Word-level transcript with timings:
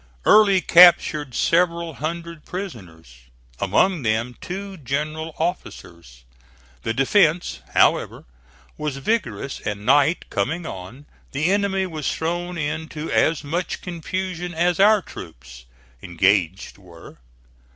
Early 0.25 0.61
captured 0.61 1.35
several 1.35 1.93
hundred 1.93 2.43
prisoners, 2.43 3.17
among 3.59 4.01
them 4.01 4.35
two 4.41 4.75
general 4.77 5.35
officers. 5.37 6.23
The 6.81 6.91
defence, 6.91 7.59
however, 7.75 8.25
was 8.79 8.97
vigorous; 8.97 9.59
and 9.59 9.85
night 9.85 10.27
coming 10.31 10.65
on, 10.65 11.05
the 11.33 11.51
enemy 11.51 11.85
was 11.85 12.11
thrown 12.11 12.57
into 12.57 13.11
as 13.11 13.43
much 13.43 13.81
confusion 13.83 14.55
as 14.55 14.79
our 14.79 15.03
troops, 15.03 15.65
engaged, 16.01 16.79
were. 16.79 17.19